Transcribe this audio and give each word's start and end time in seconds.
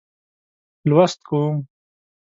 لوست 0.87 1.19
کوم. 1.27 1.55